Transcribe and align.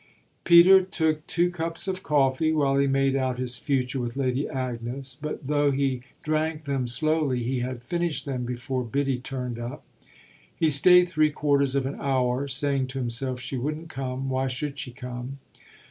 Peter 0.45 0.81
took 0.81 1.23
two 1.27 1.51
cups 1.51 1.87
of 1.87 2.01
coffee 2.01 2.51
while 2.51 2.75
he 2.75 2.87
made 2.87 3.15
out 3.15 3.37
his 3.37 3.59
future 3.59 3.99
with 4.01 4.15
Lady 4.17 4.49
Agnes, 4.49 5.15
but 5.21 5.45
though 5.45 5.69
he 5.69 6.01
drank 6.23 6.63
them 6.63 6.87
slowly 6.87 7.43
he 7.43 7.59
had 7.59 7.83
finished 7.83 8.25
them 8.25 8.43
before 8.43 8.83
Biddy 8.83 9.19
turned 9.19 9.59
up. 9.59 9.83
He 10.55 10.71
stayed 10.71 11.07
three 11.07 11.29
quarters 11.29 11.75
of 11.75 11.85
an 11.85 11.99
hour, 12.01 12.47
saying 12.47 12.87
to 12.87 12.97
himself 12.97 13.39
she 13.39 13.57
wouldn't 13.59 13.89
come 13.89 14.27
why 14.27 14.47
should 14.47 14.79
she 14.79 14.89
come? 14.91 15.37